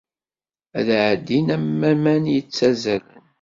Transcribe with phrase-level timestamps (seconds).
[0.79, 3.23] Ad ɛeddin am waman yettazzalen.